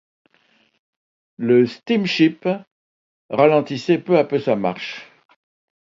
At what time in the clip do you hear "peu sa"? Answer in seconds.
4.23-4.55